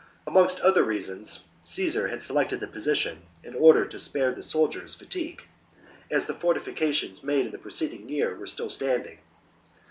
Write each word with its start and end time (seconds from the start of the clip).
Amongst 0.25 0.59
other 0.61 0.83
reasons, 0.83 1.43
Caesar 1.63 2.07
had 2.07 2.23
selected 2.23 2.59
the 2.59 2.65
position 2.65 3.21
in 3.43 3.53
order 3.53 3.85
to 3.85 3.99
spare 3.99 4.31
the 4.31 4.41
soldiers 4.41 4.95
fatigue, 4.95 5.43
as 6.09 6.25
the 6.25 6.33
fortifi 6.33 6.75
cations 6.75 7.23
made 7.23 7.45
in 7.45 7.51
the 7.51 7.59
preceding 7.59 8.09
year 8.09 8.35
were 8.35 8.47
still 8.47 8.69
standing. 8.69 9.19